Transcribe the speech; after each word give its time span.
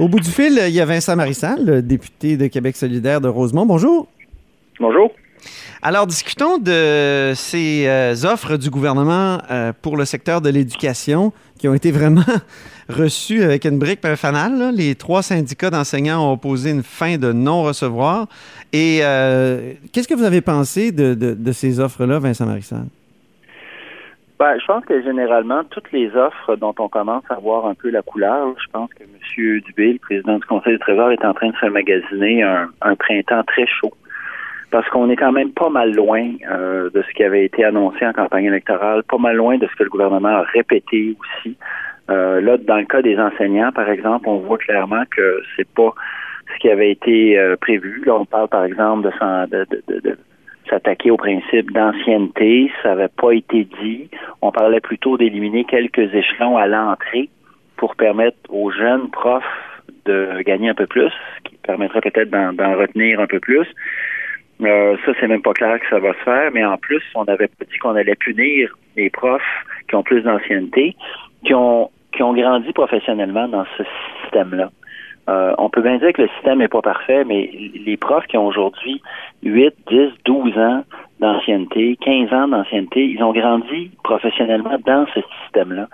Au 0.00 0.08
bout 0.08 0.20
du 0.20 0.30
fil, 0.30 0.58
il 0.68 0.72
y 0.72 0.80
a 0.80 0.86
Vincent 0.86 1.14
Marissal, 1.16 1.66
le 1.66 1.82
député 1.82 2.38
de 2.38 2.46
Québec 2.46 2.78
solidaire 2.78 3.20
de 3.20 3.28
Rosemont. 3.28 3.66
Bonjour. 3.66 4.08
Bonjour. 4.80 5.10
Alors, 5.82 6.06
discutons 6.06 6.56
de 6.56 7.34
ces 7.36 7.86
euh, 7.86 8.14
offres 8.24 8.56
du 8.56 8.70
gouvernement 8.70 9.42
euh, 9.50 9.74
pour 9.82 9.98
le 9.98 10.06
secteur 10.06 10.40
de 10.40 10.48
l'éducation 10.48 11.34
qui 11.58 11.68
ont 11.68 11.74
été 11.74 11.90
vraiment 11.90 12.24
reçues 12.88 13.42
avec 13.42 13.66
une 13.66 13.78
brique 13.78 14.00
fanale. 14.16 14.74
Les 14.74 14.94
trois 14.94 15.22
syndicats 15.22 15.68
d'enseignants 15.68 16.26
ont 16.26 16.32
opposé 16.32 16.70
une 16.70 16.82
fin 16.82 17.18
de 17.18 17.30
non-recevoir. 17.30 18.28
Et 18.72 19.00
euh, 19.02 19.74
qu'est-ce 19.92 20.08
que 20.08 20.14
vous 20.14 20.24
avez 20.24 20.40
pensé 20.40 20.90
de, 20.90 21.12
de 21.12 21.52
ces 21.52 21.80
offres-là, 21.80 22.18
Vincent 22.18 22.46
Marissal? 22.46 22.86
Ben, 24.38 24.58
je 24.58 24.66
pense 24.66 24.84
que 24.84 25.00
généralement, 25.02 25.62
toutes 25.70 25.92
les 25.92 26.14
offres 26.16 26.56
dont 26.56 26.74
on 26.78 26.88
commence 26.88 27.24
à 27.30 27.36
voir 27.36 27.66
un 27.66 27.74
peu 27.74 27.90
la 27.90 28.02
couleur, 28.02 28.54
je 28.58 28.70
pense 28.72 28.90
que 28.94 29.04
M. 29.04 29.60
Dubé, 29.60 29.92
le 29.92 29.98
président 29.98 30.38
du 30.38 30.44
Conseil 30.46 30.72
du 30.72 30.78
Trésor, 30.80 31.12
est 31.12 31.24
en 31.24 31.32
train 31.32 31.50
de 31.50 31.56
se 31.56 31.66
magasiner 31.66 32.42
un, 32.42 32.96
printemps 32.96 33.44
très 33.44 33.66
chaud. 33.66 33.92
Parce 34.70 34.88
qu'on 34.88 35.10
est 35.10 35.16
quand 35.16 35.32
même 35.32 35.52
pas 35.52 35.68
mal 35.68 35.94
loin 35.94 36.28
euh, 36.50 36.90
de 36.90 37.02
ce 37.02 37.14
qui 37.14 37.22
avait 37.22 37.44
été 37.44 37.62
annoncé 37.62 38.06
en 38.06 38.12
campagne 38.12 38.46
électorale, 38.46 39.02
pas 39.04 39.18
mal 39.18 39.36
loin 39.36 39.58
de 39.58 39.66
ce 39.66 39.76
que 39.76 39.84
le 39.84 39.90
gouvernement 39.90 40.28
a 40.28 40.42
répété 40.42 41.14
aussi. 41.20 41.56
Euh, 42.10 42.40
là, 42.40 42.56
dans 42.56 42.78
le 42.78 42.86
cas 42.86 43.02
des 43.02 43.18
enseignants, 43.18 43.70
par 43.70 43.88
exemple, 43.90 44.28
on 44.28 44.38
voit 44.38 44.58
clairement 44.58 45.04
que 45.14 45.42
c'est 45.56 45.68
pas 45.68 45.94
ce 46.52 46.58
qui 46.58 46.70
avait 46.70 46.90
été 46.90 47.38
euh, 47.38 47.56
prévu. 47.56 48.02
Là, 48.06 48.14
on 48.16 48.24
parle, 48.24 48.48
par 48.48 48.64
exemple, 48.64 49.08
de, 49.50 49.66
de, 49.70 50.00
de 50.00 50.18
s'attaquer 50.72 51.10
au 51.10 51.16
principe 51.16 51.70
d'ancienneté. 51.72 52.70
Ça 52.82 52.90
n'avait 52.90 53.08
pas 53.08 53.32
été 53.32 53.68
dit. 53.82 54.08
On 54.40 54.50
parlait 54.50 54.80
plutôt 54.80 55.18
d'éliminer 55.18 55.64
quelques 55.64 56.14
échelons 56.14 56.56
à 56.56 56.66
l'entrée 56.66 57.28
pour 57.76 57.94
permettre 57.96 58.38
aux 58.48 58.70
jeunes 58.70 59.10
profs 59.10 59.44
de 60.06 60.42
gagner 60.42 60.70
un 60.70 60.74
peu 60.74 60.86
plus, 60.86 61.10
ce 61.10 61.50
qui 61.50 61.56
permettrait 61.56 62.00
peut-être 62.00 62.30
d'en 62.30 62.76
retenir 62.76 63.20
un 63.20 63.26
peu 63.26 63.40
plus. 63.40 63.66
Euh, 64.62 64.96
ça, 65.04 65.12
c'est 65.18 65.26
même 65.26 65.42
pas 65.42 65.52
clair 65.52 65.78
que 65.80 65.88
ça 65.90 65.98
va 65.98 66.12
se 66.12 66.22
faire, 66.24 66.50
mais 66.52 66.64
en 66.64 66.76
plus, 66.78 67.02
on 67.14 67.24
avait 67.24 67.48
pas 67.48 67.64
dit 67.70 67.78
qu'on 67.78 67.96
allait 67.96 68.14
punir 68.14 68.76
les 68.96 69.10
profs 69.10 69.42
qui 69.88 69.94
ont 69.96 70.02
plus 70.02 70.22
d'ancienneté, 70.22 70.96
qui 71.44 71.54
ont 71.54 71.90
qui 72.12 72.22
ont 72.22 72.34
grandi 72.34 72.72
professionnellement 72.72 73.48
dans 73.48 73.64
ce 73.76 73.84
système-là. 74.22 74.70
Euh, 75.28 75.54
on 75.58 75.70
peut 75.70 75.82
bien 75.82 75.98
dire 75.98 76.12
que 76.12 76.22
le 76.22 76.28
système 76.36 76.58
n'est 76.58 76.68
pas 76.68 76.82
parfait, 76.82 77.24
mais 77.24 77.48
les 77.74 77.96
profs 77.96 78.26
qui 78.26 78.36
ont 78.36 78.46
aujourd'hui 78.46 79.00
8, 79.44 79.74
10, 79.88 80.10
12 80.24 80.58
ans 80.58 80.82
d'ancienneté, 81.20 81.96
15 82.00 82.32
ans 82.32 82.48
d'ancienneté, 82.48 83.06
ils 83.06 83.22
ont 83.22 83.32
grandi 83.32 83.92
professionnellement 84.02 84.76
dans 84.84 85.06
ce 85.14 85.20
système-là. 85.42 85.88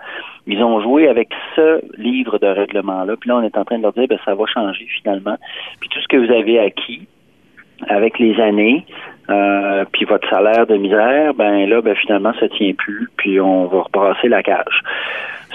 Ils 0.47 0.63
ont 0.63 0.81
joué 0.81 1.07
avec 1.07 1.29
ce 1.55 1.81
livre 2.01 2.39
de 2.39 2.47
règlement-là. 2.47 3.15
Puis 3.17 3.29
là, 3.29 3.37
on 3.37 3.43
est 3.43 3.55
en 3.55 3.65
train 3.65 3.77
de 3.77 3.83
leur 3.83 3.93
dire, 3.93 4.07
ben, 4.09 4.17
ça 4.25 4.33
va 4.33 4.45
changer 4.47 4.87
finalement. 4.87 5.37
Puis 5.79 5.89
tout 5.89 5.99
ce 6.01 6.07
que 6.07 6.17
vous 6.17 6.31
avez 6.31 6.59
acquis 6.59 7.07
avec 7.87 8.19
les 8.19 8.39
années, 8.39 8.85
euh, 9.29 9.85
puis 9.91 10.05
votre 10.05 10.27
salaire 10.29 10.65
de 10.65 10.75
misère, 10.75 11.33
ben 11.35 11.67
là, 11.67 11.81
ben 11.81 11.95
finalement, 11.95 12.33
ça 12.39 12.49
tient 12.49 12.73
plus, 12.73 13.09
puis 13.17 13.39
on 13.39 13.67
va 13.67 13.81
rebrasser 13.81 14.27
la 14.27 14.41
cage. 14.41 14.81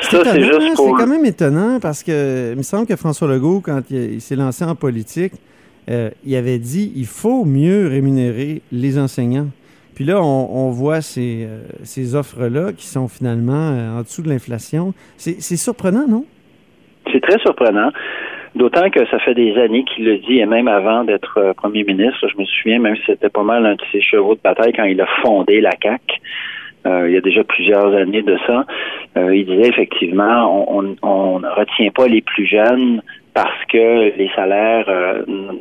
Ça, 0.00 0.24
c'est 0.24 0.42
juste 0.42 0.76
pour... 0.76 0.86
C'est 0.86 1.04
quand 1.04 1.10
même 1.10 1.24
étonnant 1.24 1.78
parce 1.80 2.02
que 2.02 2.52
il 2.52 2.56
me 2.56 2.62
semble 2.62 2.86
que 2.86 2.96
François 2.96 3.28
Legault, 3.28 3.60
quand 3.64 3.80
il, 3.90 4.20
s'est 4.20 4.36
lancé 4.36 4.64
en 4.64 4.74
politique, 4.74 5.32
euh, 5.90 6.10
il 6.24 6.36
avait 6.36 6.58
dit 6.58 6.92
il 6.96 7.06
faut 7.06 7.44
mieux 7.44 7.88
rémunérer 7.88 8.62
les 8.70 8.98
enseignants. 8.98 9.48
Puis 9.94 10.04
là, 10.04 10.20
on, 10.20 10.70
voit 10.70 11.00
ces, 11.00 11.46
euh, 11.48 11.62
ces 11.84 12.16
offres-là 12.16 12.72
qui 12.72 12.84
sont 12.84 13.06
finalement 13.06 13.96
en 13.96 14.02
dessous 14.02 14.22
de 14.22 14.28
l'inflation. 14.28 14.92
C'est 15.16 15.40
surprenant, 15.56 16.08
non? 16.08 16.24
C'est 17.12 17.20
très 17.20 17.38
surprenant. 17.38 17.92
D'autant 18.54 18.88
que 18.90 19.04
ça 19.06 19.18
fait 19.18 19.34
des 19.34 19.56
années 19.58 19.84
qu'il 19.84 20.04
le 20.04 20.18
dit, 20.18 20.38
et 20.38 20.46
même 20.46 20.68
avant 20.68 21.02
d'être 21.02 21.38
euh, 21.38 21.54
premier 21.54 21.82
ministre, 21.82 22.28
je 22.28 22.38
me 22.38 22.44
souviens, 22.44 22.78
même 22.78 22.94
si 22.96 23.02
c'était 23.06 23.28
pas 23.28 23.42
mal 23.42 23.66
un 23.66 23.74
de 23.74 23.82
ses 23.90 24.00
chevaux 24.00 24.36
de 24.36 24.40
bataille 24.40 24.72
quand 24.72 24.84
il 24.84 25.00
a 25.00 25.06
fondé 25.22 25.60
la 25.60 25.72
CAC. 25.72 26.20
Euh, 26.86 27.08
il 27.08 27.14
y 27.14 27.16
a 27.16 27.20
déjà 27.20 27.42
plusieurs 27.42 27.92
années 27.94 28.22
de 28.22 28.36
ça. 28.46 28.64
Euh, 29.16 29.34
il 29.34 29.46
disait 29.46 29.68
effectivement, 29.68 30.68
on, 30.70 30.82
ne 30.82 31.48
retient 31.48 31.90
pas 31.90 32.06
les 32.06 32.20
plus 32.20 32.46
jeunes 32.46 33.02
parce 33.32 33.64
que 33.72 34.16
les 34.16 34.30
salaires 34.36 34.86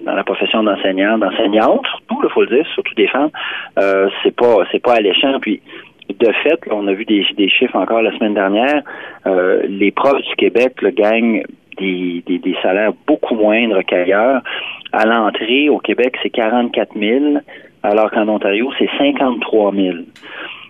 dans 0.05 0.13
la 0.13 0.23
profession 0.23 0.61
d'enseignant, 0.61 1.17
d'enseignante, 1.17 1.87
surtout, 1.87 2.19
il 2.23 2.29
faut 2.29 2.41
le 2.41 2.55
dire, 2.55 2.67
surtout 2.75 2.93
des 2.93 3.07
femmes, 3.07 3.31
c'est 4.21 4.35
pas 4.35 4.57
c'est 4.71 4.83
pas 4.83 4.93
alléchant. 4.93 5.39
Puis 5.41 5.59
de 6.19 6.31
fait, 6.43 6.59
on 6.69 6.87
a 6.87 6.93
vu 6.93 7.05
des, 7.05 7.25
des 7.35 7.49
chiffres 7.49 7.75
encore 7.75 8.03
la 8.03 8.15
semaine 8.15 8.35
dernière. 8.35 8.83
les 9.67 9.89
profs 9.91 10.21
du 10.21 10.35
Québec 10.35 10.83
le 10.83 10.91
gagnent 10.91 11.43
des, 11.77 12.23
des, 12.27 12.55
salaires 12.61 12.93
beaucoup 13.07 13.35
moindres 13.35 13.83
qu'ailleurs. 13.85 14.41
À 14.91 15.05
l'entrée, 15.05 15.69
au 15.69 15.79
Québec, 15.79 16.15
c'est 16.21 16.29
44 16.29 16.97
000, 16.97 17.37
alors 17.81 18.11
qu'en 18.11 18.27
Ontario, 18.27 18.71
c'est 18.77 18.89
53 18.97 19.73
000. 19.73 19.97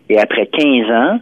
Et 0.10 0.20
après 0.20 0.48
15 0.48 0.92
ans, 0.92 1.20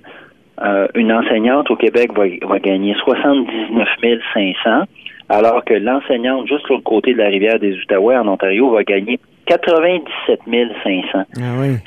euh, 0.64 0.88
une 0.96 1.12
enseignante 1.12 1.72
au 1.72 1.76
Québec 1.76 2.12
va, 2.14 2.26
va 2.48 2.60
gagner 2.60 2.94
79 3.04 3.88
500, 4.34 4.84
alors 5.30 5.64
que 5.66 5.74
l'enseignante 5.74 6.48
juste 6.48 6.66
sur 6.66 6.76
le 6.76 6.82
côté 6.82 7.14
de 7.14 7.18
la 7.18 7.28
rivière 7.28 7.58
des 7.58 7.74
Outaouais 7.78 8.18
en 8.18 8.28
Ontario 8.28 8.70
va 8.70 8.84
gagner 8.84 9.20
97 9.48 10.40
500. 10.84 11.04
Ah 11.14 11.24
oui. 11.60 11.78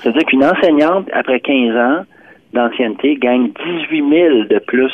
C'est-à-dire 0.00 0.24
qu'une 0.24 0.44
enseignante, 0.44 1.08
après 1.12 1.40
15 1.40 1.76
ans 1.76 2.04
d'ancienneté, 2.52 3.16
gagne 3.16 3.50
18 3.88 4.08
000 4.10 4.44
de 4.44 4.58
plus 4.58 4.92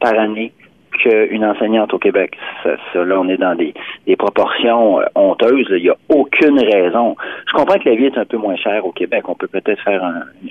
par 0.00 0.18
année 0.18 0.52
qu'une 0.98 1.44
enseignante 1.44 1.92
au 1.94 1.98
Québec. 1.98 2.36
Ça, 2.62 3.04
là, 3.04 3.20
on 3.20 3.28
est 3.28 3.36
dans 3.36 3.54
des, 3.54 3.74
proportions 4.16 5.00
euh, 5.00 5.04
honteuses. 5.14 5.66
Il 5.70 5.82
n'y 5.82 5.90
a 5.90 5.96
aucune 6.08 6.58
raison. 6.58 7.16
Je 7.46 7.52
comprends 7.52 7.78
que 7.78 7.88
la 7.88 7.94
vie 7.94 8.06
est 8.06 8.18
un 8.18 8.24
peu 8.24 8.36
moins 8.36 8.56
chère 8.56 8.84
au 8.84 8.92
Québec. 8.92 9.28
On 9.28 9.34
peut 9.34 9.46
peut-être 9.46 9.80
faire 9.82 10.02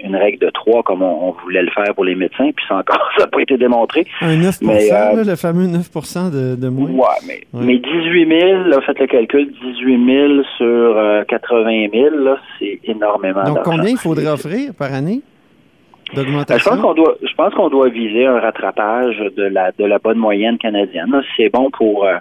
une 0.04 0.16
règle 0.16 0.40
de 0.40 0.50
trois 0.50 0.84
comme 0.84 1.02
on, 1.02 1.36
voulait 1.44 1.62
le 1.62 1.72
faire 1.72 1.94
pour 1.94 2.06
les 2.06 2.16
médecins, 2.16 2.50
puis 2.56 2.66
ça 2.68 2.78
encore, 2.78 3.10
ça 3.18 3.26
n'a 3.26 3.28
pas 3.28 3.42
été 3.42 3.58
démontré. 3.58 4.06
Un 4.22 4.38
9 4.38 4.58
mais, 4.62 4.92
euh, 4.92 5.24
le 5.24 5.36
fameux 5.36 5.68
9 5.68 6.32
de, 6.32 6.56
de 6.56 6.70
moins. 6.70 6.90
Ouais, 6.90 7.28
mais, 7.28 7.42
mais 7.54 7.78
18 7.78 8.28
000, 8.28 8.64
là, 8.64 8.82
faites 8.82 9.00
le 9.00 9.08
calcul, 9.08 9.52
18 9.62 10.06
000 10.06 10.44
sur 10.58 11.26
80 11.28 11.88
000, 11.94 12.16
là, 12.24 12.38
c'est 12.60 12.80
énormément 12.86 13.44
Donc, 13.44 13.64
combien 13.64 13.90
il 13.90 13.98
faudrait 13.98 14.28
offrir 14.28 14.74
par 14.78 14.94
année? 14.94 15.22
Je 16.14 17.36
pense 17.36 17.54
qu'on 17.54 17.70
doit, 17.70 17.90
viser 17.90 18.26
un 18.26 18.40
rattrapage 18.40 19.18
de 19.36 19.44
la 19.44 19.72
de 19.72 19.86
la 19.86 20.00
bonne 20.00 20.18
moyenne 20.18 20.58
canadienne. 20.58 21.22
C'est 21.36 21.50
bon 21.50 21.70
pour 21.72 22.06
euh, 22.06 22.16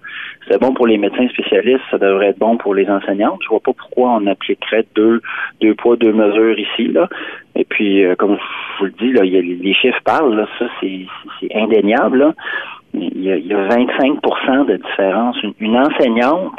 c'est 0.49 0.61
bon 0.61 0.73
pour 0.73 0.87
les 0.87 0.99
médecins 0.99 1.29
spécialistes, 1.29 1.83
ça 1.91 1.99
devrait 1.99 2.29
être 2.29 2.39
bon 2.39 2.57
pour 2.57 2.75
les 2.75 2.89
enseignants. 2.89 3.39
Je 3.43 3.49
vois 3.49 3.61
pas 3.61 3.73
pourquoi 3.73 4.11
on 4.11 4.27
appliquerait 4.27 4.87
deux 4.95 5.21
poids 5.79 5.97
deux 5.97 6.13
mesures 6.13 6.59
ici. 6.59 6.93
Et 7.55 7.65
puis 7.65 8.05
euh, 8.05 8.15
comme 8.17 8.37
je 8.37 8.79
vous 8.79 8.85
le 8.87 8.93
dis 8.93 9.13
les 9.13 9.75
chiffres 9.75 10.01
parlent 10.05 10.47
ça 10.59 10.67
c'est 10.81 11.07
indéniable. 11.55 12.35
Il 12.95 13.23
y, 13.23 13.31
a, 13.31 13.37
il 13.37 13.47
y 13.47 13.53
a 13.53 13.69
25% 13.69 14.67
de 14.67 14.77
différence. 14.77 15.37
une 15.61 15.77
enseignante, 15.77 16.59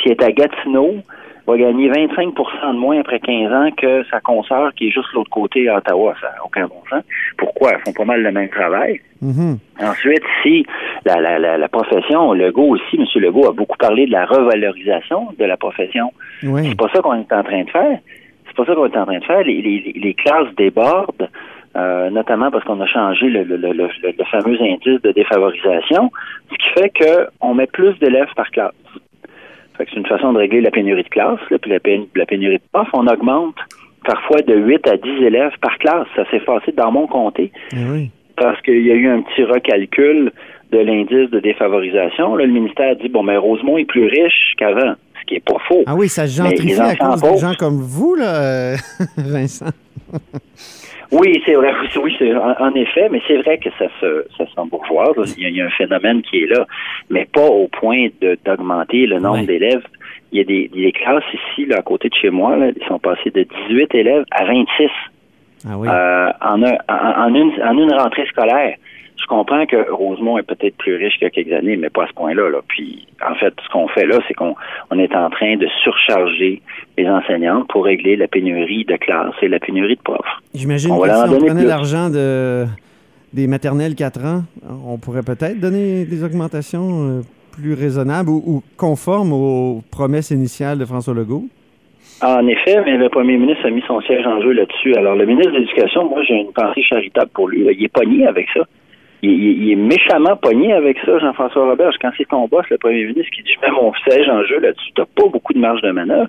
si 0.00 0.08
elle 0.08 0.12
est 0.12 0.22
à 0.22 0.30
Gatineau, 0.30 1.02
va 1.48 1.56
gagner 1.56 1.88
25% 1.88 2.74
de 2.74 2.78
moins 2.78 3.00
après 3.00 3.20
15 3.20 3.52
ans 3.52 3.70
que 3.76 4.04
sa 4.10 4.20
consoeur 4.20 4.74
qui 4.74 4.88
est 4.88 4.90
juste 4.90 5.12
l'autre 5.14 5.30
côté 5.30 5.68
à 5.68 5.78
Ottawa. 5.78 6.14
Ça 6.20 6.28
n'a 6.28 6.44
aucun 6.44 6.66
bon 6.66 6.82
sens. 6.90 7.02
Pourquoi? 7.38 7.72
Ils 7.72 7.80
font 7.86 7.92
pas 7.92 8.04
mal 8.04 8.22
le 8.22 8.30
même 8.30 8.50
travail. 8.50 9.00
Mm-hmm. 9.24 9.56
Ensuite, 9.80 10.22
si 10.42 10.66
la, 11.06 11.20
la, 11.20 11.56
la, 11.56 11.68
profession, 11.68 12.32
Legault 12.34 12.74
aussi, 12.74 12.96
M. 12.96 13.04
Legault 13.16 13.48
a 13.48 13.52
beaucoup 13.52 13.78
parlé 13.78 14.06
de 14.06 14.12
la 14.12 14.26
revalorisation 14.26 15.28
de 15.38 15.44
la 15.44 15.56
profession. 15.56 16.12
C'est 16.40 16.76
pas 16.76 16.88
ça 16.92 17.00
qu'on 17.00 17.14
est 17.14 17.32
en 17.32 17.42
train 17.42 17.64
de 17.64 17.70
faire. 17.70 17.98
C'est 18.46 18.56
pas 18.56 18.64
ça 18.66 18.74
qu'on 18.74 18.86
est 18.86 18.96
en 18.96 19.06
train 19.06 19.18
de 19.18 19.24
faire. 19.24 19.42
Les, 19.42 19.62
les, 19.62 19.92
les 19.96 20.14
classes 20.14 20.54
débordent. 20.56 21.28
Euh, 21.76 22.08
notamment 22.10 22.50
parce 22.50 22.64
qu'on 22.64 22.80
a 22.80 22.86
changé 22.86 23.28
le, 23.28 23.44
le, 23.44 23.56
le, 23.56 23.72
le, 23.72 24.24
fameux 24.30 24.56
indice 24.60 25.02
de 25.02 25.12
défavorisation, 25.12 26.10
ce 26.50 26.56
qui 26.56 26.80
fait 26.80 26.90
qu'on 27.38 27.54
met 27.54 27.66
plus 27.66 27.96
d'élèves 27.98 28.32
par 28.34 28.50
classe 28.50 28.72
c'est 29.78 29.96
une 29.96 30.06
façon 30.06 30.32
de 30.32 30.38
régler 30.38 30.60
la 30.60 30.70
pénurie 30.70 31.02
de 31.02 31.08
classe, 31.08 31.38
puis 31.48 31.70
la, 31.70 31.80
pénurie 32.26 32.56
de 32.56 32.62
profs. 32.72 32.88
On 32.92 33.06
augmente 33.06 33.56
parfois 34.04 34.42
de 34.42 34.54
8 34.54 34.86
à 34.88 34.96
10 34.96 35.08
élèves 35.24 35.52
par 35.60 35.76
classe. 35.78 36.06
Ça 36.16 36.24
s'est 36.30 36.40
passé 36.40 36.72
dans 36.72 36.90
mon 36.90 37.06
comté. 37.06 37.52
Eh 37.72 38.10
parce 38.38 38.60
qu'il 38.62 38.86
y 38.86 38.90
a 38.90 38.94
eu 38.94 39.08
un 39.08 39.22
petit 39.22 39.42
recalcul 39.44 40.32
de 40.70 40.78
l'indice 40.78 41.30
de 41.30 41.40
défavorisation. 41.40 42.36
le 42.36 42.46
ministère 42.46 42.96
dit, 42.96 43.08
bon, 43.08 43.22
mais 43.22 43.36
Rosemont 43.36 43.78
est 43.78 43.84
plus 43.84 44.06
riche 44.06 44.54
qu'avant, 44.56 44.94
ce 45.20 45.26
qui 45.26 45.34
est 45.36 45.44
pas 45.44 45.58
faux. 45.66 45.82
Ah 45.86 45.94
oui, 45.94 46.08
ça 46.08 46.26
gentrifie 46.26 46.80
à 46.80 46.94
cause 46.94 47.22
des 47.22 47.38
gens 47.38 47.54
comme 47.58 47.80
vous, 47.80 48.14
là, 48.14 48.74
Vincent. 49.16 49.70
Oui, 51.10 51.42
c'est 51.44 51.54
vrai. 51.54 51.72
Oui, 52.02 52.14
c'est 52.18 52.34
en, 52.34 52.74
effet, 52.74 53.08
mais 53.10 53.20
c'est 53.26 53.38
vrai 53.38 53.58
que 53.58 53.70
ça 53.78 53.86
se, 54.00 54.24
ça 54.36 54.44
s'embourgeoise. 54.54 55.34
Il, 55.38 55.56
y 55.56 55.60
a 55.60 55.66
un 55.66 55.70
phénomène 55.70 56.22
qui 56.22 56.42
est 56.42 56.46
là, 56.46 56.66
mais 57.10 57.26
pas 57.26 57.46
au 57.46 57.68
point 57.68 58.08
d'augmenter 58.44 59.06
le 59.06 59.18
nombre 59.18 59.46
d'élèves. 59.46 59.82
Il 60.32 60.38
y 60.38 60.40
a 60.42 60.44
des, 60.44 60.68
des, 60.68 60.92
classes 60.92 61.24
ici, 61.32 61.64
là, 61.64 61.78
à 61.78 61.82
côté 61.82 62.08
de 62.10 62.14
chez 62.14 62.30
moi, 62.30 62.56
là, 62.56 62.68
ils 62.68 62.86
sont 62.86 62.98
passés 62.98 63.30
de 63.30 63.46
18 63.68 63.94
élèves 63.94 64.24
à 64.30 64.44
26 64.44 64.90
ah 65.66 65.76
oui. 65.76 65.88
euh, 65.88 66.30
en, 66.40 66.62
un, 66.62 66.76
en, 66.88 67.34
une, 67.34 67.52
en 67.62 67.78
une 67.78 67.92
rentrée 67.92 68.26
scolaire. 68.26 68.76
Je 69.20 69.26
comprends 69.26 69.66
que 69.66 69.90
Rosemont 69.90 70.38
est 70.38 70.42
peut-être 70.42 70.76
plus 70.76 70.96
riche 70.96 71.14
qu'il 71.14 71.24
y 71.24 71.26
a 71.26 71.30
quelques 71.30 71.52
années, 71.52 71.76
mais 71.76 71.90
pas 71.90 72.04
à 72.04 72.06
ce 72.06 72.12
point-là. 72.14 72.48
Là. 72.50 72.60
Puis, 72.68 73.06
en 73.28 73.34
fait, 73.34 73.52
ce 73.62 73.68
qu'on 73.70 73.88
fait 73.88 74.06
là, 74.06 74.18
c'est 74.28 74.34
qu'on 74.34 74.54
on 74.90 74.98
est 74.98 75.14
en 75.14 75.28
train 75.28 75.56
de 75.56 75.66
surcharger 75.82 76.62
les 76.96 77.08
enseignants 77.08 77.64
pour 77.68 77.84
régler 77.84 78.16
la 78.16 78.28
pénurie 78.28 78.84
de 78.84 78.96
classes 78.96 79.34
et 79.42 79.48
la 79.48 79.58
pénurie 79.58 79.96
de 79.96 80.02
profs. 80.02 80.18
J'imagine 80.54 80.90
que 80.90 81.08
si 81.08 81.34
on 81.34 81.38
prenait 81.38 81.64
l'argent 81.64 82.10
de, 82.10 82.64
des 83.32 83.46
maternelles 83.46 83.94
4 83.94 84.24
ans, 84.24 84.42
on 84.86 84.98
pourrait 84.98 85.22
peut-être 85.22 85.60
donner 85.60 86.04
des 86.04 86.24
augmentations 86.24 87.18
euh, 87.18 87.20
plus 87.52 87.74
raisonnables 87.74 88.30
ou, 88.30 88.62
conformes 88.76 89.32
aux 89.32 89.82
promesses 89.90 90.30
initiales 90.30 90.78
de 90.78 90.84
François 90.84 91.14
Legault? 91.14 91.44
En 92.22 92.46
effet, 92.48 92.82
mais 92.84 92.96
le 92.96 93.08
premier 93.08 93.36
ministre 93.36 93.66
a 93.66 93.70
mis 93.70 93.82
son 93.86 94.00
siège 94.00 94.26
en 94.26 94.40
jeu 94.40 94.52
là-dessus. 94.52 94.94
Alors, 94.94 95.14
le 95.14 95.24
ministre 95.24 95.52
de 95.52 95.58
l'Éducation, 95.58 96.08
moi, 96.08 96.22
j'ai 96.24 96.34
une 96.34 96.52
pensée 96.52 96.82
charitable 96.82 97.30
pour 97.32 97.48
lui. 97.48 97.64
Il 97.70 97.84
est 97.84 97.92
pogné 97.92 98.26
avec 98.26 98.48
ça. 98.52 98.60
Il, 99.22 99.72
est 99.72 99.76
méchamment 99.76 100.36
pogné 100.36 100.72
avec 100.72 100.98
ça, 101.04 101.18
Jean-François 101.18 101.70
Robert. 101.70 101.90
Quand 102.00 102.10
c'est 102.16 102.28
ton 102.28 102.46
boss, 102.46 102.64
le 102.70 102.78
premier 102.78 103.04
ministre, 103.04 103.30
qui 103.34 103.42
dit 103.42 103.50
Je 103.54 103.66
mets 103.66 103.72
mon 103.72 103.92
siège 103.94 104.28
en 104.28 104.44
jeu 104.44 104.60
là-dessus, 104.60 104.90
t'as 104.94 105.06
pas 105.06 105.28
beaucoup 105.28 105.52
de 105.52 105.58
marge 105.58 105.82
de 105.82 105.90
manœuvre. 105.90 106.28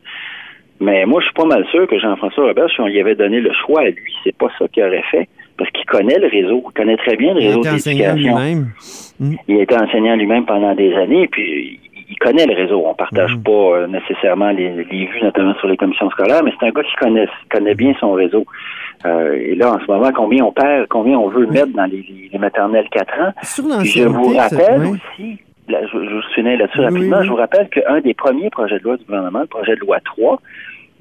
Mais 0.80 1.06
moi, 1.06 1.20
je 1.20 1.26
suis 1.26 1.34
pas 1.34 1.46
mal 1.46 1.66
sûr 1.72 1.88
que 1.88 2.00
Jean-François 2.00 2.46
Robert, 2.46 2.70
si 2.70 2.80
on 2.80 2.88
lui 2.88 3.00
avait 3.00 3.16
donné 3.16 3.42
le 3.42 3.52
choix 3.66 3.82
à 3.82 3.90
lui, 3.90 4.14
c'est 4.24 4.36
pas 4.36 4.48
ça 4.58 4.68
qu'il 4.70 4.84
aurait 4.84 5.04
fait. 5.12 5.28
Parce 5.58 5.70
qu'il 5.72 5.86
connaît 5.86 6.18
le 6.18 6.28
réseau, 6.28 6.64
il 6.70 6.74
connaît 6.74 6.96
très 6.96 7.18
bien 7.18 7.34
le 7.34 7.42
réseau 7.42 7.62
d'éducation. 7.62 8.38
Hmm. 9.20 9.36
Il 9.50 9.60
a 9.60 9.64
été 9.64 9.76
enseignant 9.76 10.16
lui-même 10.16 10.46
pendant 10.46 10.74
des 10.74 10.94
années, 10.96 11.28
puis 11.28 11.82
il 12.10 12.18
connaît 12.18 12.46
le 12.46 12.56
réseau. 12.56 12.84
On 12.86 12.96
partage 12.96 13.36
hmm. 13.36 13.44
pas 13.44 13.52
euh, 13.52 13.88
nécessairement 13.88 14.50
les, 14.50 14.84
vues, 14.84 15.22
notamment 15.22 15.54
sur 15.56 15.68
les 15.68 15.78
commissions 15.78 16.10
scolaires, 16.10 16.44
mais 16.44 16.52
c'est 16.60 16.68
un 16.68 16.72
gars 16.72 16.84
qui 16.84 16.96
connaît, 16.96 17.28
connaît 17.52 17.76
bien 17.76 17.94
son 18.00 18.14
réseau. 18.14 18.46
Euh, 19.06 19.34
et 19.40 19.56
là, 19.56 19.74
en 19.74 19.80
ce 19.80 19.86
moment, 19.86 20.12
combien 20.14 20.44
on 20.44 20.52
perd, 20.52 20.88
combien 20.88 21.18
on 21.18 21.30
veut 21.30 21.46
mettre 21.46 21.74
dans 21.74 21.86
les, 21.86 22.30
maternelles 22.38 22.88
4 22.92 23.22
ans? 23.22 23.34
je 23.84 24.08
vous 24.08 24.36
rappelle 24.36 24.86
aussi, 24.88 25.38
je, 25.68 25.98
vous 25.98 26.22
souviens 26.34 26.58
là-dessus 26.58 26.82
rapidement, 26.82 27.22
je 27.24 27.30
vous 27.30 27.36
rappelle 27.36 27.70
qu'un 27.70 28.02
des 28.02 28.14
premiers 28.14 28.50
projets 28.50 28.80
de 28.80 28.84
loi 28.84 28.98
du 28.98 29.06
gouvernement, 29.06 29.42
le 29.42 29.48
projet 29.48 29.76
de 29.76 29.82
loi 29.82 30.00
3, 30.04 30.42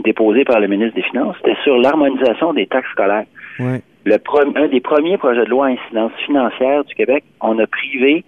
déposé 0.05 0.45
par 0.45 0.61
le 0.61 0.69
ministre 0.69 0.95
des 0.95 1.03
Finances, 1.03 1.37
c'était 1.43 1.57
sur 1.65 1.77
l'harmonisation 1.79 2.53
des 2.53 2.67
taxes 2.67 2.91
scolaires. 2.93 3.25
Le 4.05 4.17
un 4.57 4.69
des 4.69 4.81
premiers 4.81 5.19
projets 5.19 5.45
de 5.45 5.51
loi 5.51 5.67
à 5.67 5.69
incidence 5.71 6.13
financière 6.25 6.85
du 6.85 6.95
Québec, 6.95 7.25
on 7.41 7.59
a 7.59 7.67
privé 7.67 8.25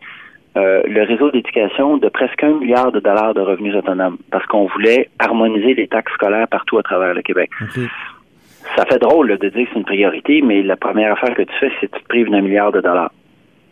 euh, 0.57 0.83
le 0.85 1.03
réseau 1.05 1.31
d'éducation 1.31 1.97
de 1.97 2.09
presque 2.09 2.43
un 2.43 2.59
milliard 2.59 2.91
de 2.91 3.01
dollars 3.01 3.35
de 3.35 3.41
revenus 3.41 3.75
autonomes 3.75 4.19
parce 4.31 4.45
qu'on 4.47 4.67
voulait 4.67 5.09
harmoniser 5.19 5.75
les 5.75 5.87
taxes 5.87 6.13
scolaires 6.15 6.49
partout 6.49 6.79
à 6.79 6.83
travers 6.83 7.15
le 7.15 7.23
Québec. 7.23 7.51
Ça 8.77 8.85
fait 8.87 8.99
drôle 8.99 9.39
de 9.39 9.49
dire 9.49 9.65
que 9.65 9.71
c'est 9.73 9.79
une 9.79 9.85
priorité, 9.85 10.43
mais 10.43 10.63
la 10.63 10.77
première 10.77 11.13
affaire 11.13 11.35
que 11.35 11.43
tu 11.43 11.53
fais, 11.59 11.71
c'est 11.81 11.89
que 11.89 11.97
tu 11.97 12.03
te 12.03 12.09
prives 12.09 12.31
d'un 12.31 12.41
milliard 12.41 12.73
de 12.73 12.81
dollars. 12.81 13.13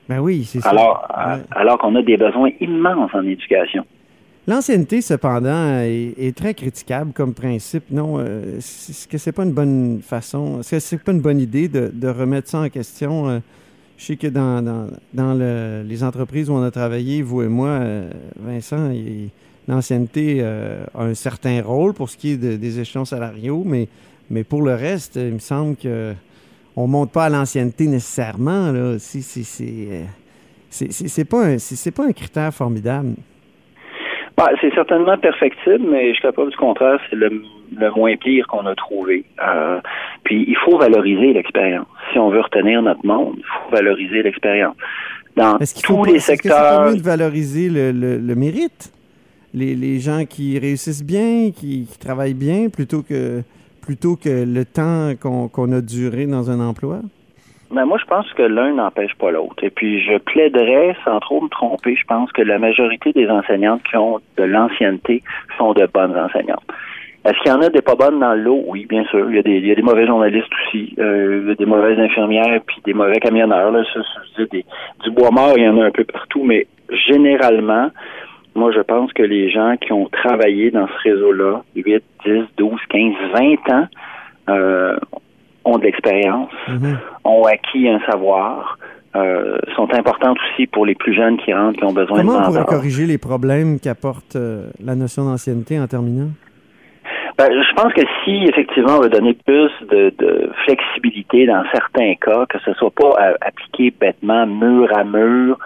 Ben 0.09 0.21
oui, 0.21 0.45
c'est 0.45 0.61
ça. 0.61 0.71
Alors, 0.71 1.07
alors 1.51 1.79
qu'on 1.79 1.95
a 1.97 2.03
des 2.03 2.17
besoins 2.17 2.51
immenses 2.61 3.11
en 3.13 3.23
éducation. 3.27 3.85
L'ancienneté, 4.49 5.03
cependant, 5.03 5.81
est, 5.83 6.35
très 6.35 6.55
critiquable 6.55 7.13
comme 7.13 7.35
principe. 7.35 7.91
Non, 7.91 8.19
euh, 8.19 8.57
est-ce 8.57 9.07
que 9.07 9.19
c'est 9.19 9.33
pas 9.33 9.43
une 9.43 9.53
bonne 9.53 10.01
façon, 10.01 10.61
est-ce 10.61 10.71
que 10.71 10.79
c'est 10.79 11.05
pas 11.05 11.13
une 11.13 11.21
bonne 11.21 11.39
idée 11.39 11.69
de, 11.69 12.09
remettre 12.09 12.49
ça 12.49 12.61
en 12.61 12.69
question? 12.71 13.29
Euh, 13.29 13.39
je 13.99 14.05
sais 14.05 14.17
que 14.17 14.29
dans, 14.29 14.89
dans, 15.13 15.35
les 15.35 16.05
entreprises 16.05 16.49
où 16.49 16.55
on 16.55 16.63
a 16.63 16.71
travaillé, 16.71 17.21
vous 17.21 17.43
et 17.43 17.49
moi, 17.49 17.69
euh, 17.69 18.11
Vincent, 18.41 18.91
l'ancienneté 19.67 20.43
a 20.43 21.03
un 21.03 21.15
certain 21.15 21.61
rôle 21.63 21.93
pour 21.93 22.09
ce 22.09 22.17
qui 22.17 22.31
est 22.31 22.37
des 22.37 22.81
échelons 22.81 23.05
salariaux, 23.05 23.65
mais, 23.67 23.89
mais 24.31 24.45
pour 24.45 24.63
le 24.63 24.75
reste, 24.75 25.17
il 25.17 25.35
me 25.35 25.39
semble 25.41 25.77
que 25.77 26.15
on 26.79 26.87
monte 26.87 27.11
pas 27.11 27.25
à 27.25 27.29
l'ancienneté 27.29 27.89
nécessairement. 27.89 28.71
Là. 28.71 28.99
C'est, 29.01 29.23
c'est, 30.71 31.25
pas, 31.25 31.45
un, 31.45 31.59
c'est 31.59 31.91
pas 31.91 32.07
un 32.07 32.13
critère 32.13 32.55
formidable. 32.55 33.15
Bah, 34.39 34.51
c'est 34.61 34.73
certainement 34.73 35.19
perfectible, 35.19 35.85
mais 35.91 36.11
je 36.11 36.13
suis 36.13 36.23
capable 36.23 36.53
du 36.53 36.57
contraire, 36.57 37.01
c'est 37.11 37.17
le, 37.17 37.43
moins 37.97 38.15
pire 38.15 38.47
qu'on 38.47 38.65
a 38.67 38.75
trouvé. 38.77 39.25
Euh, 39.45 39.81
puis 40.23 40.45
il 40.47 40.57
faut 40.65 40.79
valoriser 40.79 41.33
l'expérience. 41.33 41.89
Si 42.13 42.21
on 42.21 42.31
veut 42.31 42.41
retenir 42.41 42.81
notre 42.81 43.05
monde, 43.05 43.35
il 43.39 43.43
faut 43.45 43.75
valoriser 43.75 44.23
l'expérience. 44.23 44.77
Dans 45.37 45.59
tous 45.83 46.05
les 46.05 46.21
secteurs. 46.21 46.85
Est-ce 46.85 46.93
mieux 46.93 47.01
de 47.01 47.03
valoriser 47.03 47.69
le, 47.69 48.35
mérite? 48.37 48.93
Les, 49.55 49.99
gens 49.99 50.25
qui 50.25 50.57
réussissent 50.61 51.05
bien, 51.05 51.51
qui, 51.51 51.89
travaillent 51.99 52.35
bien, 52.35 52.69
plutôt 52.69 53.03
que 53.03 53.43
plutôt 53.81 54.15
que 54.15 54.45
le 54.45 54.65
temps 54.65 55.15
qu'on 55.21 55.73
a 55.73 55.81
duré 55.81 56.27
dans 56.27 56.49
un 56.49 56.61
emploi? 56.61 57.01
Mais 57.71 57.85
moi, 57.85 57.99
je 58.01 58.07
pense 58.07 58.33
que 58.33 58.43
l'un 58.43 58.73
n'empêche 58.73 59.15
pas 59.15 59.31
l'autre. 59.31 59.63
Et 59.63 59.71
puis, 59.71 60.03
je 60.03 60.17
plaiderais, 60.19 60.97
sans 61.05 61.21
trop 61.21 61.41
me 61.43 61.49
tromper, 61.49 61.97
je 61.97 62.05
pense 62.07 62.33
que 62.33 62.43
la 62.43 62.59
majorité 62.59 63.13
des 63.13 63.29
enseignantes 63.29 63.83
qui 63.83 63.97
ont 63.97 64.21
de 64.37 64.45
l'ancienneté 64.45 65.23
sont 65.59 65.75
de 65.75 65.87
bonnes 65.87 66.17
enseignantes. 66.17 66.65
Est-ce 67.25 67.37
qu'il 67.43 67.53
y 67.53 67.55
en 67.55 67.61
a 67.61 67.69
des 67.69 67.83
pas 67.83 67.95
bonnes 67.95 68.21
dans 68.21 68.35
l'eau? 68.35 68.63
Oui, 68.67 68.87
bien 68.87 69.05
sûr. 69.05 69.29
Il 69.29 69.37
y 69.37 69.39
a 69.39 69.43
des, 69.43 69.57
il 69.57 69.67
y 69.67 69.73
a 69.73 69.75
des 69.75 69.83
mauvais 69.83 70.07
journalistes 70.07 70.49
aussi. 70.65 70.95
Euh, 70.99 71.55
des 71.57 71.67
mauvaises 71.67 71.99
infirmières, 71.99 72.61
puis 72.67 72.77
des 72.87 72.95
mauvais 72.95 73.19
camionneurs. 73.21 73.71
Là. 73.71 73.83
Ça, 73.93 74.45
des, 74.51 74.65
du 75.05 75.11
bois 75.11 75.31
mort, 75.31 75.53
il 75.57 75.65
y 75.65 75.69
en 75.69 75.79
a 75.79 75.85
un 75.85 75.91
peu 75.91 76.05
partout. 76.05 76.43
Mais 76.45 76.67
généralement, 76.91 77.91
moi, 78.55 78.73
je 78.73 78.81
pense 78.81 79.13
que 79.13 79.23
les 79.23 79.51
gens 79.51 79.77
qui 79.77 79.93
ont 79.93 80.09
travaillé 80.09 80.71
dans 80.71 80.87
ce 80.87 81.09
réseau-là, 81.11 81.63
8, 81.77 82.03
10, 82.25 82.43
12, 82.57 82.81
15, 82.89 83.13
20 83.35 83.75
ans, 83.75 83.87
euh, 84.49 84.97
ont 85.69 85.79
de 85.79 85.85
l'expérience, 85.85 86.51
mhm. 86.69 86.99
ont 87.25 87.45
acquis 87.45 87.89
un 87.89 88.01
savoir, 88.11 88.79
euh, 89.17 89.59
sont 89.75 89.93
importantes 89.95 90.39
aussi 90.51 90.67
pour 90.67 90.87
les 90.87 90.95
plus 90.95 91.15
jeunes 91.15 91.39
qui 91.39 91.53
rentrent, 91.53 91.79
qui 91.79 91.85
ont 91.85 91.93
besoin 91.93 92.19
de 92.19 92.27
Comment 92.27 92.41
on 92.41 92.45
pourrait 92.45 92.65
corriger 92.65 93.07
les 93.07 93.19
problèmes 93.19 93.81
qu'apporte 93.81 94.37
euh, 94.37 94.69
la 94.85 94.95
notion 94.95 95.25
d'ancienneté 95.25 95.79
en 95.81 95.87
terminant? 95.87 96.29
Ben, 97.39 97.49
je 97.51 97.75
pense 97.75 97.93
que 97.93 98.03
si 98.25 98.45
effectivement 98.49 98.97
on 98.99 99.03
veut 99.03 99.11
donner 99.11 99.35
plus 99.47 99.71
de, 99.89 100.51
flexibilité 100.65 101.47
dans 101.47 101.63
certains 101.73 102.15
cas, 102.21 102.47
que 102.47 102.59
ce 102.65 102.73
soit 102.75 102.91
pas 102.91 103.15
appliqué 103.41 103.95
bêtement 103.99 104.45
mur 104.45 104.89
à 104.97 105.05
mur 105.05 105.57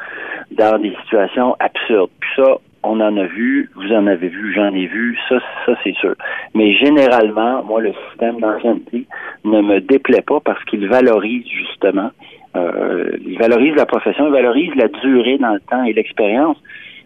dans 0.50 0.78
des 0.78 0.94
situations 1.02 1.56
absurdes. 1.58 2.10
Puis 2.20 2.30
ça, 2.36 2.58
on 2.82 3.00
en 3.00 3.16
a 3.16 3.24
vu, 3.24 3.70
vous 3.76 3.92
en 3.92 4.06
avez 4.06 4.28
vu, 4.28 4.52
j'en 4.54 4.74
ai 4.74 4.86
vu, 4.86 5.16
ça, 5.28 5.38
ça 5.66 5.74
c'est 5.84 5.94
sûr. 5.94 6.14
Mais 6.54 6.74
généralement, 6.74 7.62
moi, 7.62 7.80
le 7.80 7.92
système 8.08 8.40
d'ancienneté 8.40 9.06
ne 9.44 9.60
me 9.60 9.80
déplaît 9.80 10.22
pas 10.22 10.40
parce 10.40 10.62
qu'il 10.64 10.88
valorise 10.88 11.46
justement, 11.46 12.10
euh, 12.56 13.16
il 13.24 13.38
valorise 13.38 13.74
la 13.76 13.86
profession, 13.86 14.26
il 14.26 14.32
valorise 14.32 14.74
la 14.74 14.88
durée 14.88 15.38
dans 15.38 15.54
le 15.54 15.60
temps 15.60 15.84
et 15.84 15.92
l'expérience. 15.92 16.56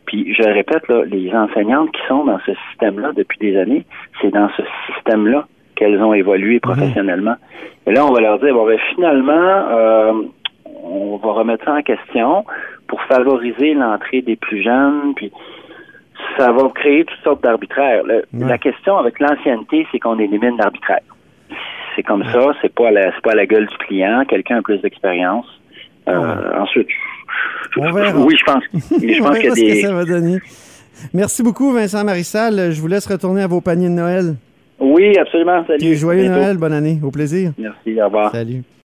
Puis 0.06 0.34
je 0.34 0.43
répète, 0.43 0.88
là, 0.88 1.05
les 1.05 1.32
enseignantes 1.34 1.90
qui 1.93 2.00
sont 2.08 2.25
dans 2.25 2.38
ce 2.46 2.52
système-là 2.70 3.12
depuis 3.14 3.38
des 3.38 3.56
années, 3.59 3.85
c'est 4.21 4.30
dans 4.30 4.49
ce 4.56 4.62
système-là 4.95 5.47
qu'elles 5.75 6.02
ont 6.02 6.14
évolué 6.14 6.54
mhm. 6.54 6.61
professionnellement. 6.61 7.37
Et 7.87 7.92
là, 7.92 8.04
on 8.06 8.12
va 8.12 8.21
leur 8.21 8.38
dire, 8.38 8.54
bon, 8.54 8.66
ben, 8.66 8.78
finalement, 8.95 9.33
euh, 9.33 10.12
on 10.83 11.16
va 11.16 11.33
remettre 11.33 11.64
ça 11.64 11.75
en 11.75 11.83
question 11.83 12.45
pour 12.88 13.02
favoriser 13.02 13.75
l'entrée 13.75 14.23
des 14.23 14.37
plus 14.37 14.62
jeunes, 14.62 15.12
puis 15.14 15.33
ça 16.37 16.52
va 16.52 16.68
créer 16.75 17.04
toutes 17.04 17.23
sortes 17.23 17.42
d'arbitraires. 17.42 18.02
La 18.32 18.58
question 18.58 18.96
avec 18.99 19.20
l'ancienneté, 19.20 19.87
c'est 19.90 19.99
qu'on 19.99 20.18
élimine 20.18 20.56
l'arbitraire. 20.58 21.00
C'est 21.94 22.02
comme 22.02 22.25
ça, 22.25 22.52
c'est 22.61 22.75
pas 22.75 22.90
la, 22.90 23.12
c'est 23.14 23.23
pas 23.23 23.35
la 23.35 23.46
gueule 23.46 23.66
du 23.66 23.76
client. 23.78 24.25
Quelqu'un 24.28 24.58
a 24.58 24.62
plus 24.62 24.78
d'expérience. 24.80 25.46
Euh, 26.08 26.61
ensuite, 26.61 26.88
oui, 27.76 28.37
je 28.38 28.44
pense, 28.44 28.62
je 28.73 29.18
pense 29.23 29.38
qu'il 29.38 29.46
y 29.46 29.50
a 29.50 29.54
des. 29.54 29.82
ça 29.82 29.92
va 29.92 30.04
donner. 30.04 30.38
Merci 31.12 31.42
beaucoup, 31.42 31.73
Vincent 31.73 32.04
Marissal. 32.04 32.70
Je 32.73 32.80
vous 32.80 32.88
laisse 32.88 33.06
retourner 33.06 33.42
à 33.42 33.46
vos 33.46 33.61
paniers 33.61 33.88
de 33.88 33.94
Noël. 33.94 34.35
Oui, 34.78 35.16
absolument. 35.18 35.64
Salut. 35.66 35.94
joyeux 35.94 36.28
Noël, 36.28 36.58
bonne 36.58 36.73
année. 36.73 36.99
Au 37.02 37.11
plaisir. 37.11 37.52
Merci, 37.58 38.00
au 38.00 38.04
revoir. 38.06 38.30
Salut. 38.30 38.62